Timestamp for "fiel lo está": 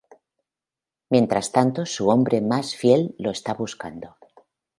2.73-3.53